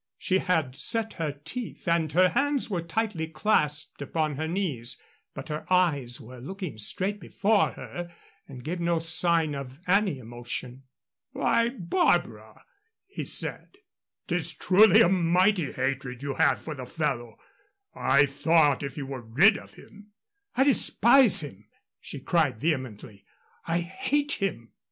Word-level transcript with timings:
She 0.17 0.39
had 0.39 0.75
set 0.75 1.13
her 1.21 1.31
teeth, 1.31 1.87
and 1.87 2.11
her 2.13 2.29
hands 2.29 2.71
were 2.71 2.81
tightly 2.81 3.27
clasped 3.27 4.01
upon 4.01 4.35
her 4.35 4.47
knees, 4.47 4.99
but 5.35 5.49
her 5.49 5.63
eyes 5.71 6.19
were 6.19 6.39
looking 6.39 6.79
straight 6.79 7.19
before 7.19 7.73
her 7.73 8.11
and 8.47 8.63
gave 8.63 8.79
no 8.79 8.97
sign 8.97 9.53
of 9.53 9.77
any 9.85 10.17
emotion. 10.17 10.85
"Why, 11.33 11.69
Barbara," 11.69 12.65
he 13.05 13.25
said, 13.25 13.77
"'tis 14.27 14.53
truly 14.53 15.01
a 15.01 15.07
mighty 15.07 15.71
hatred 15.71 16.23
you 16.23 16.33
have 16.33 16.59
for 16.59 16.73
the 16.73 16.87
fellow! 16.87 17.37
I 17.93 18.25
thought 18.25 18.81
if 18.81 18.97
you 18.97 19.05
were 19.05 19.21
rid 19.21 19.55
of 19.55 19.75
him" 19.75 20.13
"I 20.57 20.63
despise 20.63 21.41
him!" 21.41 21.67
she 21.99 22.19
cried, 22.21 22.59
vehemently. 22.59 23.23
"I 23.67 23.81
hate 23.81 24.31
him!" 24.31 24.71